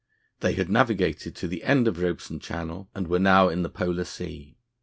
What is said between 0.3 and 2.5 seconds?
They had navigated to the end of Robeson